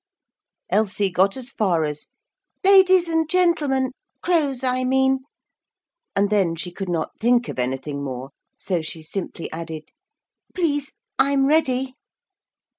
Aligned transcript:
Elsie 0.71 1.11
got 1.11 1.37
as 1.37 1.51
far 1.51 1.83
as 1.85 2.07
'Ladies 2.63 3.07
and 3.07 3.29
gentlemen 3.29 3.91
Crows, 4.23 4.63
I 4.63 4.83
mean,' 4.83 5.19
and 6.15 6.31
then 6.31 6.55
she 6.55 6.71
could 6.71 6.89
not 6.89 7.11
think 7.19 7.47
of 7.47 7.59
anything 7.59 8.03
more, 8.03 8.31
so 8.57 8.81
she 8.81 9.03
simply 9.03 9.47
added, 9.51 9.91
'Please, 10.55 10.91
I'm 11.19 11.45
ready.' 11.45 11.93